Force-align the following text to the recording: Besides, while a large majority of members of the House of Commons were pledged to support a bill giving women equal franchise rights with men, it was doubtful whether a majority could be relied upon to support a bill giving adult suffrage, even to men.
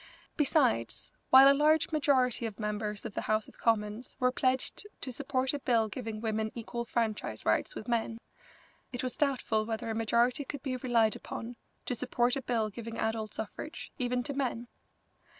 Besides, 0.35 1.11
while 1.29 1.47
a 1.47 1.53
large 1.53 1.91
majority 1.91 2.47
of 2.47 2.59
members 2.59 3.05
of 3.05 3.13
the 3.13 3.21
House 3.21 3.47
of 3.47 3.59
Commons 3.59 4.17
were 4.19 4.31
pledged 4.31 4.87
to 4.99 5.11
support 5.11 5.53
a 5.53 5.59
bill 5.59 5.89
giving 5.89 6.19
women 6.21 6.51
equal 6.55 6.85
franchise 6.85 7.45
rights 7.45 7.75
with 7.75 7.87
men, 7.87 8.17
it 8.91 9.03
was 9.03 9.15
doubtful 9.15 9.63
whether 9.63 9.91
a 9.91 9.93
majority 9.93 10.43
could 10.43 10.63
be 10.63 10.75
relied 10.77 11.15
upon 11.15 11.55
to 11.85 11.93
support 11.93 12.35
a 12.35 12.41
bill 12.41 12.71
giving 12.71 12.97
adult 12.97 13.35
suffrage, 13.35 13.91
even 13.99 14.23
to 14.23 14.33
men. 14.33 14.67